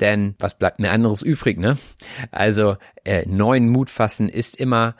[0.00, 1.78] Denn was bleibt mir anderes übrig, ne?
[2.32, 4.96] Also äh, neuen Mut fassen ist immer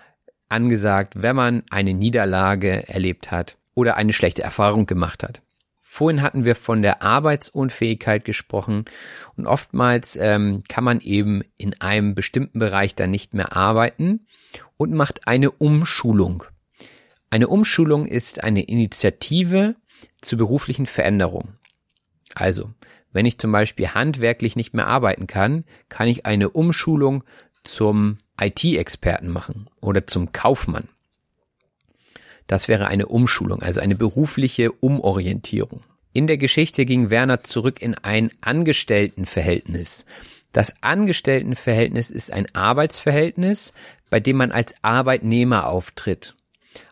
[0.49, 5.43] angesagt, wenn man eine Niederlage erlebt hat oder eine schlechte Erfahrung gemacht hat.
[5.97, 8.87] Vorhin hatten wir von der Arbeitsunfähigkeit gesprochen
[9.37, 14.27] und oftmals ähm, kann man eben in einem bestimmten Bereich dann nicht mehr arbeiten
[14.77, 16.43] und macht eine Umschulung.
[17.31, 19.77] Eine Umschulung ist eine Initiative
[20.21, 21.53] zur beruflichen Veränderung.
[22.35, 22.75] Also,
[23.13, 27.23] wenn ich zum Beispiel handwerklich nicht mehr arbeiten kann, kann ich eine Umschulung
[27.63, 30.89] zum IT-Experten machen oder zum Kaufmann.
[32.47, 35.83] Das wäre eine Umschulung, also eine berufliche Umorientierung.
[36.13, 40.05] In der Geschichte ging Werner zurück in ein Angestelltenverhältnis.
[40.53, 43.73] Das Angestelltenverhältnis ist ein Arbeitsverhältnis,
[44.11, 46.37] bei dem man als Arbeitnehmer auftritt.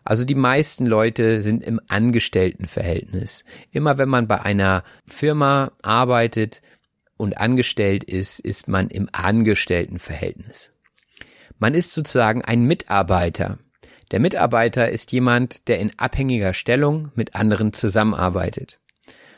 [0.03, 3.45] Also die meisten Leute sind im Angestelltenverhältnis.
[3.71, 6.61] Immer wenn man bei einer Firma arbeitet
[7.15, 10.71] und angestellt ist, ist man im Angestelltenverhältnis.
[11.59, 13.59] Man ist sozusagen ein Mitarbeiter.
[14.13, 18.79] Der Mitarbeiter ist jemand, der in abhängiger Stellung mit anderen zusammenarbeitet.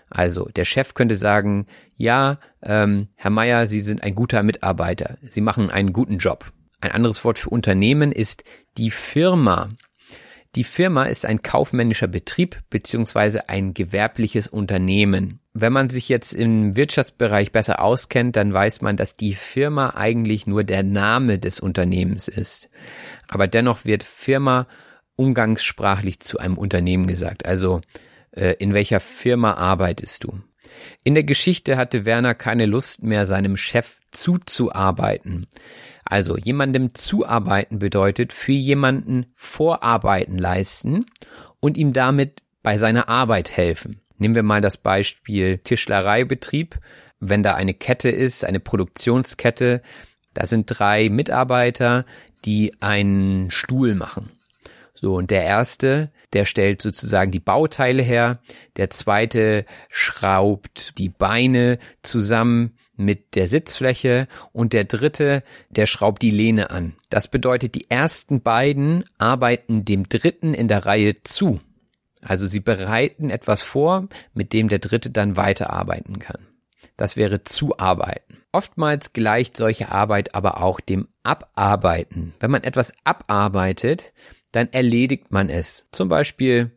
[0.09, 5.39] Also der Chef könnte sagen, ja, ähm, Herr Meier, Sie sind ein guter Mitarbeiter, Sie
[5.39, 6.51] machen einen guten Job.
[6.81, 8.43] Ein anderes Wort für Unternehmen ist
[8.77, 9.69] die Firma.
[10.55, 15.39] Die Firma ist ein kaufmännischer Betrieb beziehungsweise ein gewerbliches Unternehmen.
[15.57, 20.47] Wenn man sich jetzt im Wirtschaftsbereich besser auskennt, dann weiß man, dass die Firma eigentlich
[20.47, 22.69] nur der Name des Unternehmens ist.
[23.29, 24.67] Aber dennoch wird Firma
[25.15, 27.45] umgangssprachlich zu einem Unternehmen gesagt.
[27.45, 27.79] Also
[28.31, 30.41] äh, in welcher Firma arbeitest du?
[31.05, 35.47] In der Geschichte hatte Werner keine Lust mehr, seinem Chef zuzuarbeiten.
[36.03, 41.05] Also jemandem zuarbeiten bedeutet für jemanden Vorarbeiten leisten
[41.61, 44.01] und ihm damit bei seiner Arbeit helfen.
[44.17, 46.79] Nehmen wir mal das Beispiel Tischlereibetrieb.
[47.19, 49.81] Wenn da eine Kette ist, eine Produktionskette,
[50.33, 52.05] da sind drei Mitarbeiter,
[52.45, 54.31] die einen Stuhl machen.
[54.93, 58.39] So, und der erste, der stellt sozusagen die Bauteile her,
[58.77, 66.31] der zweite schraubt die Beine zusammen mit der Sitzfläche und der dritte, der schraubt die
[66.31, 66.95] Lehne an.
[67.09, 71.59] Das bedeutet, die ersten beiden arbeiten dem dritten in der Reihe zu.
[72.27, 76.47] Also sie bereiten etwas vor, mit dem der dritte dann weiterarbeiten kann.
[76.97, 78.37] Das wäre zuarbeiten.
[78.51, 82.33] Oftmals gleicht solche Arbeit aber auch dem Abarbeiten.
[82.39, 84.13] Wenn man etwas abarbeitet,
[84.51, 85.85] dann erledigt man es.
[85.91, 86.71] Zum Beispiel,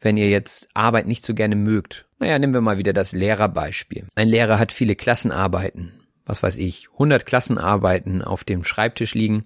[0.00, 2.06] wenn ihr jetzt Arbeit nicht so gerne mögt.
[2.18, 4.06] Naja, nehmen wir mal wieder das Lehrerbeispiel.
[4.14, 9.44] Ein Lehrer hat viele Klassenarbeiten, was weiß ich, 100 Klassenarbeiten auf dem Schreibtisch liegen,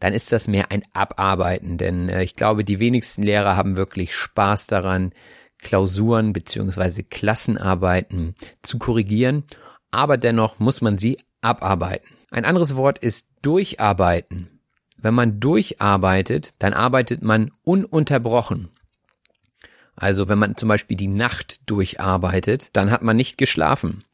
[0.00, 4.14] dann ist das mehr ein Abarbeiten, denn äh, ich glaube, die wenigsten Lehrer haben wirklich
[4.14, 5.12] Spaß daran,
[5.58, 9.44] Klausuren beziehungsweise Klassenarbeiten zu korrigieren,
[9.90, 12.14] aber dennoch muss man sie abarbeiten.
[12.30, 14.60] Ein anderes Wort ist durcharbeiten.
[14.98, 18.70] Wenn man durcharbeitet, dann arbeitet man ununterbrochen.
[19.94, 24.04] Also wenn man zum Beispiel die Nacht durcharbeitet, dann hat man nicht geschlafen.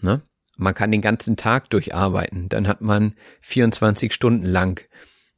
[0.00, 0.22] Ne?
[0.56, 4.86] Man kann den ganzen Tag durcharbeiten, dann hat man 24 Stunden lang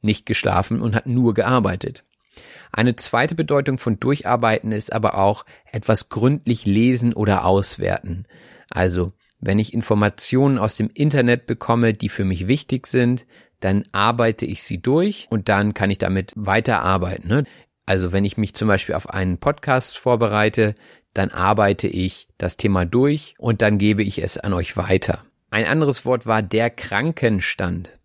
[0.01, 2.03] nicht geschlafen und hat nur gearbeitet.
[2.71, 8.27] Eine zweite Bedeutung von durcharbeiten ist aber auch etwas gründlich lesen oder auswerten.
[8.69, 13.25] Also, wenn ich Informationen aus dem Internet bekomme, die für mich wichtig sind,
[13.59, 17.27] dann arbeite ich sie durch und dann kann ich damit weiterarbeiten.
[17.29, 17.45] Ne?
[17.85, 20.75] Also wenn ich mich zum Beispiel auf einen Podcast vorbereite,
[21.15, 25.25] dann arbeite ich das Thema durch und dann gebe ich es an euch weiter.
[25.49, 27.97] Ein anderes Wort war der Krankenstand.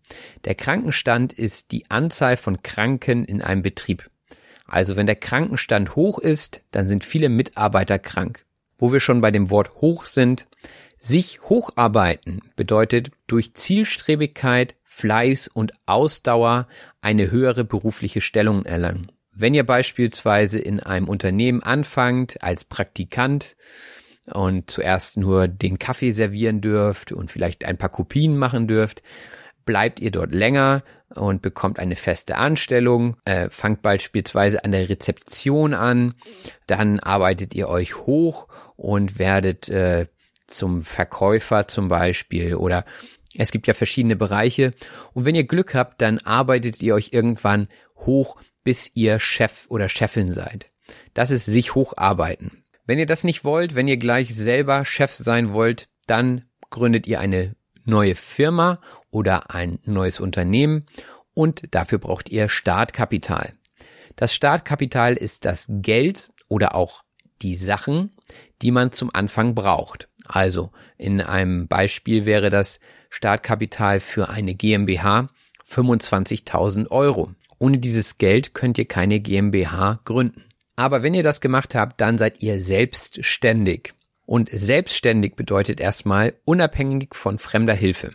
[0.45, 4.09] Der Krankenstand ist die Anzahl von Kranken in einem Betrieb.
[4.65, 8.45] Also wenn der Krankenstand hoch ist, dann sind viele Mitarbeiter krank.
[8.77, 10.47] Wo wir schon bei dem Wort hoch sind,
[10.97, 16.67] sich hocharbeiten bedeutet durch Zielstrebigkeit, Fleiß und Ausdauer
[17.01, 19.11] eine höhere berufliche Stellung erlangen.
[19.41, 23.55] Wenn ihr beispielsweise in einem Unternehmen anfangt als Praktikant
[24.31, 29.01] und zuerst nur den Kaffee servieren dürft und vielleicht ein paar Kopien machen dürft,
[29.65, 30.83] bleibt ihr dort länger
[31.15, 36.13] und bekommt eine feste Anstellung, äh, fangt beispielsweise an der Rezeption an,
[36.67, 40.05] dann arbeitet ihr euch hoch und werdet äh,
[40.45, 42.85] zum Verkäufer zum Beispiel oder
[43.33, 44.73] es gibt ja verschiedene Bereiche.
[45.13, 49.89] Und wenn ihr Glück habt, dann arbeitet ihr euch irgendwann hoch, bis ihr Chef oder
[49.89, 50.71] Chefin seid.
[51.13, 52.63] Das ist sich hocharbeiten.
[52.85, 57.19] Wenn ihr das nicht wollt, wenn ihr gleich selber Chef sein wollt, dann gründet ihr
[57.19, 60.85] eine neue Firma oder ein neues Unternehmen
[61.33, 63.53] und dafür braucht ihr Startkapital.
[64.15, 67.03] Das Startkapital ist das Geld oder auch
[67.41, 68.11] die Sachen,
[68.61, 70.09] die man zum Anfang braucht.
[70.25, 75.29] Also in einem Beispiel wäre das Startkapital für eine GmbH
[75.67, 77.33] 25.000 Euro.
[77.61, 80.45] Ohne dieses Geld könnt ihr keine GmbH gründen.
[80.75, 83.93] Aber wenn ihr das gemacht habt, dann seid ihr selbstständig.
[84.25, 88.13] Und selbstständig bedeutet erstmal unabhängig von fremder Hilfe.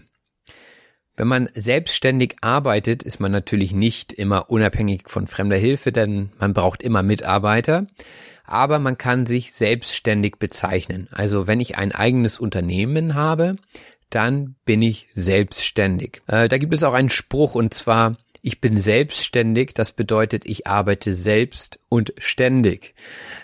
[1.17, 6.53] Wenn man selbstständig arbeitet, ist man natürlich nicht immer unabhängig von fremder Hilfe, denn man
[6.53, 7.87] braucht immer Mitarbeiter.
[8.47, 11.07] Aber man kann sich selbstständig bezeichnen.
[11.13, 13.55] Also wenn ich ein eigenes Unternehmen habe,
[14.11, 16.23] dann bin ich selbstständig.
[16.27, 20.69] Äh, da gibt es auch einen Spruch und zwar, ich bin selbstständig, das bedeutet, ich
[20.69, 22.95] arbeite selbst und ständig.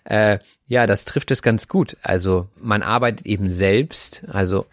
[0.05, 0.39] Äh,
[0.69, 1.97] ja, das trifft es ganz gut.
[2.03, 4.65] Also man arbeitet eben selbst, also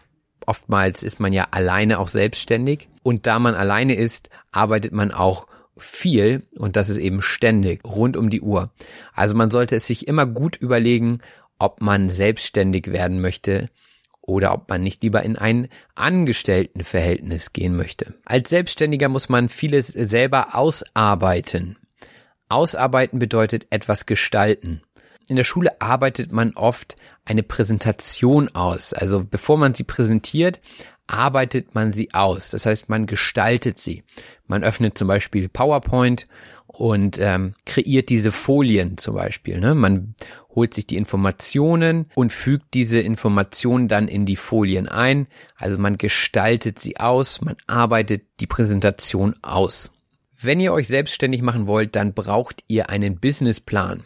[0.46, 5.48] oftmals ist man ja alleine auch selbstständig und da man alleine ist, arbeitet man auch
[5.76, 8.70] viel und das ist eben ständig, rund um die Uhr.
[9.12, 11.22] Also man sollte es sich immer gut überlegen,
[11.58, 13.68] ob man selbstständig werden möchte
[14.30, 18.14] oder ob man nicht lieber in ein Angestelltenverhältnis gehen möchte.
[18.24, 21.76] Als Selbstständiger muss man vieles selber ausarbeiten.
[22.48, 24.82] Ausarbeiten bedeutet etwas gestalten.
[25.28, 28.92] In der Schule arbeitet man oft eine Präsentation aus.
[28.92, 30.60] Also bevor man sie präsentiert,
[31.06, 32.50] arbeitet man sie aus.
[32.50, 34.04] Das heißt, man gestaltet sie.
[34.46, 36.26] Man öffnet zum Beispiel PowerPoint
[36.66, 39.58] und ähm, kreiert diese Folien zum Beispiel.
[39.58, 39.74] Ne?
[39.74, 40.14] Man
[40.54, 45.26] holt sich die Informationen und fügt diese Informationen dann in die Folien ein.
[45.56, 49.92] Also man gestaltet sie aus, man arbeitet die Präsentation aus.
[50.42, 54.04] Wenn ihr euch selbstständig machen wollt, dann braucht ihr einen Businessplan.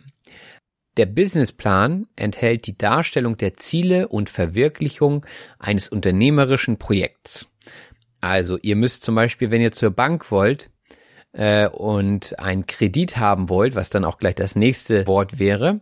[0.97, 5.27] Der Businessplan enthält die Darstellung der Ziele und Verwirklichung
[5.59, 7.49] eines unternehmerischen Projekts.
[8.21, 10.71] Also ihr müsst zum Beispiel, wenn ihr zur Bank wollt
[11.33, 15.81] äh, und einen Kredit haben wollt, was dann auch gleich das nächste Wort wäre,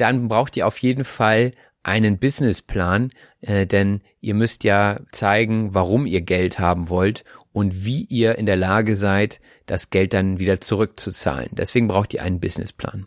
[0.00, 6.06] dann braucht ihr auf jeden Fall einen Businessplan, äh, denn ihr müsst ja zeigen, warum
[6.06, 10.60] ihr Geld haben wollt und wie ihr in der Lage seid, das Geld dann wieder
[10.60, 11.50] zurückzuzahlen.
[11.52, 13.06] Deswegen braucht ihr einen Businessplan.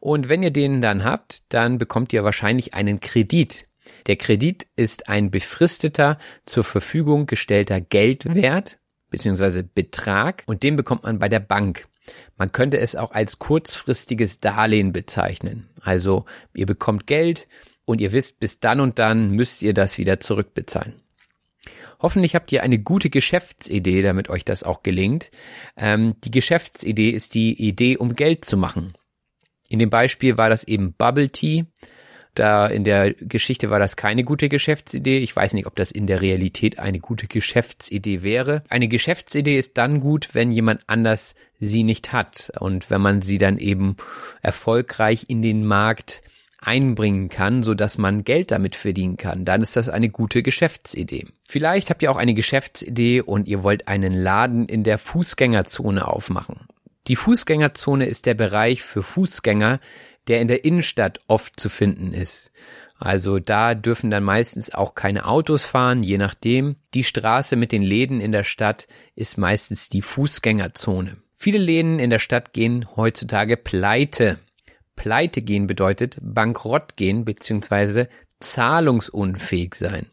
[0.00, 3.66] Und wenn ihr den dann habt, dann bekommt ihr wahrscheinlich einen Kredit.
[4.06, 8.78] Der Kredit ist ein befristeter, zur Verfügung gestellter Geldwert
[9.10, 9.62] bzw.
[9.62, 11.86] Betrag und den bekommt man bei der Bank.
[12.36, 15.68] Man könnte es auch als kurzfristiges Darlehen bezeichnen.
[15.80, 16.24] Also
[16.54, 17.48] ihr bekommt Geld
[17.84, 20.94] und ihr wisst, bis dann und dann müsst ihr das wieder zurückbezahlen.
[22.00, 25.30] Hoffentlich habt ihr eine gute Geschäftsidee, damit euch das auch gelingt.
[25.76, 28.94] Ähm, die Geschäftsidee ist die Idee, um Geld zu machen.
[29.68, 31.64] In dem Beispiel war das eben Bubble Tea.
[32.34, 35.18] Da in der Geschichte war das keine gute Geschäftsidee.
[35.18, 38.64] Ich weiß nicht, ob das in der Realität eine gute Geschäftsidee wäre.
[38.70, 43.38] Eine Geschäftsidee ist dann gut, wenn jemand anders sie nicht hat und wenn man sie
[43.38, 43.96] dann eben
[44.40, 46.22] erfolgreich in den Markt
[46.62, 51.26] einbringen kann, so dass man Geld damit verdienen kann, dann ist das eine gute Geschäftsidee.
[51.46, 56.60] Vielleicht habt ihr auch eine Geschäftsidee und ihr wollt einen Laden in der Fußgängerzone aufmachen.
[57.08, 59.80] Die Fußgängerzone ist der Bereich für Fußgänger,
[60.28, 62.50] der in der Innenstadt oft zu finden ist.
[62.98, 66.76] Also da dürfen dann meistens auch keine Autos fahren, je nachdem.
[66.94, 71.16] Die Straße mit den Läden in der Stadt ist meistens die Fußgängerzone.
[71.36, 74.38] Viele Läden in der Stadt gehen heutzutage pleite.
[74.94, 78.06] Pleite gehen bedeutet bankrott gehen bzw.
[78.38, 80.06] zahlungsunfähig sein.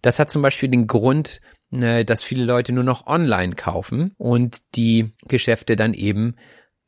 [0.00, 4.62] Das hat zum Beispiel den Grund, Ne, dass viele Leute nur noch online kaufen und
[4.76, 6.36] die Geschäfte dann eben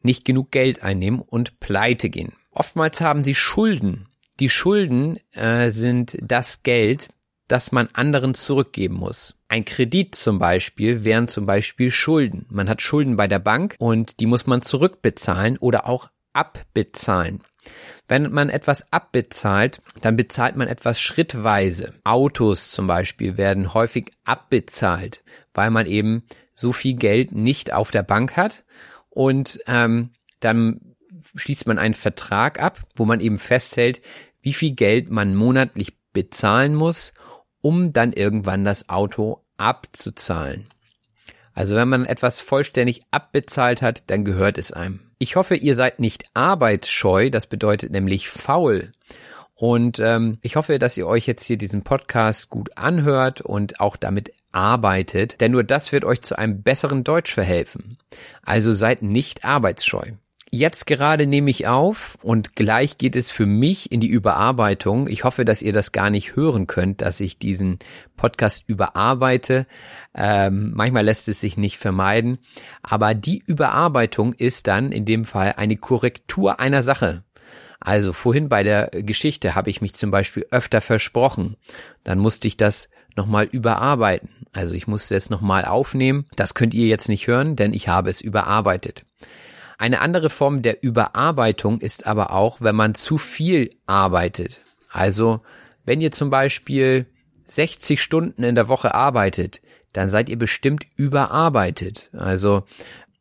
[0.03, 2.33] nicht genug Geld einnehmen und pleite gehen.
[2.59, 4.09] Oftmals haben sie Schulden.
[4.41, 7.09] Die Schulden äh, sind das Geld,
[7.47, 9.37] das man anderen zurückgeben muss.
[9.47, 12.47] Ein Kredit zum Beispiel wären zum Beispiel Schulden.
[12.51, 17.43] Man hat Schulden bei der Bank und die muss man zurückbezahlen oder auch abbezahlen.
[18.09, 21.95] Wenn man etwas abbezahlt, dann bezahlt man etwas schrittweise.
[22.03, 25.23] Autos zum Beispiel werden häufig abbezahlt,
[25.55, 26.25] weil man eben
[26.57, 28.65] so viel Geld nicht auf der Bank hat
[29.11, 30.88] und ähm, dann
[31.35, 34.01] schließt man einen Vertrag ab, wo man eben festhält,
[34.41, 37.13] wie viel Geld man monatlich bezahlen muss,
[37.61, 40.69] um dann irgendwann das Auto abzuzahlen.
[41.53, 45.01] Also wenn man etwas vollständig abbezahlt hat, dann gehört es einem.
[45.19, 48.93] Ich hoffe, ihr seid nicht arbeitsscheu, das bedeutet nämlich faul.
[49.55, 53.97] Und ähm, ich hoffe, dass ihr euch jetzt hier diesen Podcast gut anhört und auch
[53.97, 57.99] damit arbeitet, denn nur das wird euch zu einem besseren Deutsch verhelfen.
[58.43, 60.13] Also seid nicht arbeitsscheu.
[60.51, 65.07] Jetzt gerade nehme ich auf und gleich geht es für mich in die Überarbeitung.
[65.07, 67.79] Ich hoffe, dass ihr das gar nicht hören könnt, dass ich diesen
[68.17, 69.67] Podcast überarbeite.
[70.15, 72.39] Ähm, manchmal lässt es sich nicht vermeiden.
[72.83, 77.25] Aber die Überarbeitung ist dann in dem Fall eine Korrektur einer Sache.
[77.79, 81.57] Also vorhin bei der Geschichte habe ich mich zum Beispiel öfter versprochen.
[82.05, 84.31] Dann musste ich das nochmal überarbeiten.
[84.53, 86.27] Also ich musste es nochmal aufnehmen.
[86.37, 89.05] Das könnt ihr jetzt nicht hören, denn ich habe es überarbeitet.
[89.79, 94.61] Eine andere Form der Überarbeitung ist aber auch, wenn man zu viel arbeitet.
[94.91, 95.41] Also,
[95.85, 97.07] wenn ihr zum Beispiel
[97.45, 99.63] 60 Stunden in der Woche arbeitet,
[99.93, 102.11] dann seid ihr bestimmt überarbeitet.
[102.13, 102.65] Also,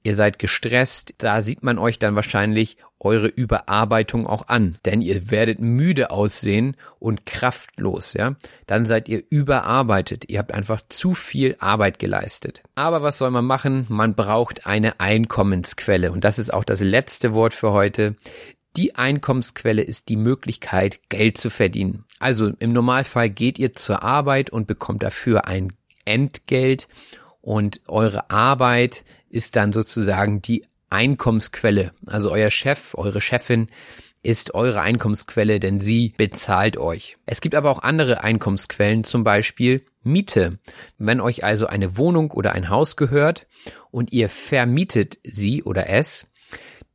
[0.02, 5.30] ihr seid gestresst, da sieht man euch dann wahrscheinlich eure Überarbeitung auch an, denn ihr
[5.30, 8.36] werdet müde aussehen und kraftlos, ja?
[8.66, 10.30] Dann seid ihr überarbeitet.
[10.30, 12.64] Ihr habt einfach zu viel Arbeit geleistet.
[12.76, 13.86] Aber was soll man machen?
[13.90, 18.16] Man braucht eine Einkommensquelle und das ist auch das letzte Wort für heute.
[18.76, 22.06] Die Einkommensquelle ist die Möglichkeit, Geld zu verdienen.
[22.20, 25.74] Also im Normalfall geht ihr zur Arbeit und bekommt dafür ein
[26.06, 26.88] Entgelt
[27.42, 31.92] und eure Arbeit ist dann sozusagen die Einkommensquelle.
[32.06, 33.68] Also euer Chef, eure Chefin
[34.24, 37.18] ist eure Einkommensquelle, denn sie bezahlt euch.
[37.26, 40.60] Es gibt aber auch andere Einkommensquellen, zum Beispiel Miete.
[40.98, 43.48] Wenn euch also eine Wohnung oder ein Haus gehört
[43.92, 46.28] und ihr vermietet sie oder es,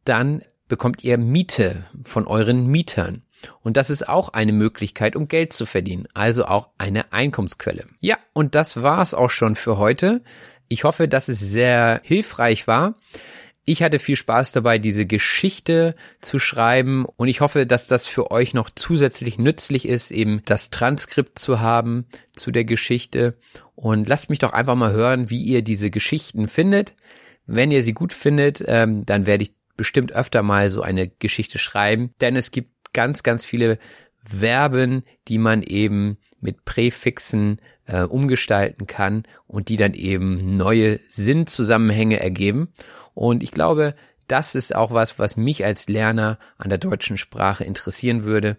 [0.04, 3.22] dann bekommt ihr Miete von euren Mietern.
[3.60, 7.86] Und das ist auch eine Möglichkeit, um Geld zu verdienen, also auch eine Einkommensquelle.
[8.00, 10.22] Ja, und das war's auch schon für heute.
[10.68, 12.94] Ich hoffe, dass es sehr hilfreich war.
[13.64, 18.32] Ich hatte viel Spaß dabei, diese Geschichte zu schreiben und ich hoffe, dass das für
[18.32, 23.36] euch noch zusätzlich nützlich ist, eben das Transkript zu haben zu der Geschichte.
[23.76, 26.96] Und lasst mich doch einfach mal hören, wie ihr diese Geschichten findet.
[27.46, 31.58] Wenn ihr sie gut findet, ähm, dann werde ich bestimmt öfter mal so eine Geschichte
[31.58, 33.78] schreiben, denn es gibt ganz, ganz viele
[34.24, 42.20] Verben, die man eben mit Präfixen äh, umgestalten kann und die dann eben neue Sinnzusammenhänge
[42.20, 42.72] ergeben.
[43.14, 43.94] Und ich glaube,
[44.28, 48.56] das ist auch was, was mich als Lerner an der deutschen Sprache interessieren würde.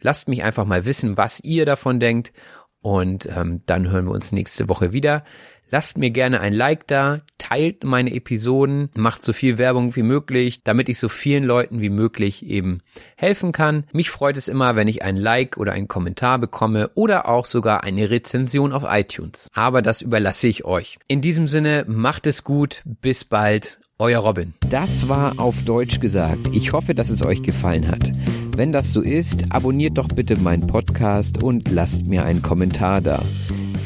[0.00, 2.32] Lasst mich einfach mal wissen, was ihr davon denkt
[2.80, 5.24] und ähm, dann hören wir uns nächste Woche wieder.
[5.68, 10.62] Lasst mir gerne ein Like da, teilt meine Episoden, macht so viel Werbung wie möglich,
[10.62, 12.82] damit ich so vielen Leuten wie möglich eben
[13.16, 13.82] helfen kann.
[13.92, 17.82] Mich freut es immer, wenn ich ein Like oder einen Kommentar bekomme oder auch sogar
[17.82, 19.48] eine Rezension auf iTunes.
[19.54, 20.98] Aber das überlasse ich euch.
[21.08, 24.54] In diesem Sinne, macht es gut, bis bald, euer Robin.
[24.68, 26.48] Das war auf Deutsch gesagt.
[26.52, 28.12] Ich hoffe, dass es euch gefallen hat.
[28.56, 33.22] Wenn das so ist, abonniert doch bitte meinen Podcast und lasst mir einen Kommentar da.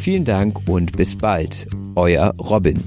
[0.01, 1.69] Vielen Dank und bis bald.
[1.97, 2.83] Euer Robin.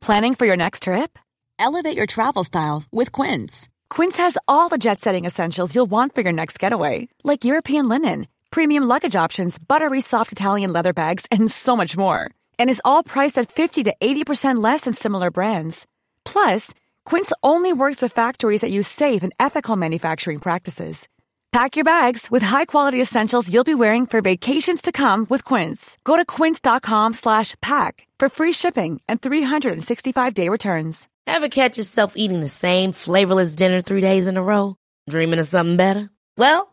[0.00, 1.18] Planning for your next trip?
[1.58, 3.68] Elevate your travel style with Quince.
[3.90, 7.88] Quince has all the jet setting essentials you'll want for your next getaway, like European
[7.88, 12.30] linen, premium luggage options, buttery soft Italian leather bags, and so much more.
[12.58, 15.86] And is all priced at 50 to 80% less than similar brands.
[16.24, 16.72] Plus,
[17.04, 21.06] Quince only works with factories that use safe and ethical manufacturing practices.
[21.52, 25.98] Pack your bags with high-quality essentials you'll be wearing for vacations to come with Quince.
[26.04, 31.08] Go to quince.com slash pack for free shipping and 365-day returns.
[31.26, 34.76] Ever catch yourself eating the same flavorless dinner three days in a row?
[35.08, 36.08] Dreaming of something better?
[36.36, 36.72] Well,